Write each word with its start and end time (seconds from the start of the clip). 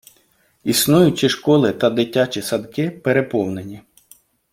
Існуючі 0.63 1.29
школи 1.29 1.71
та 1.71 1.89
дитячі 1.89 2.41
садки 2.41 2.89
переповнені. 2.89 3.81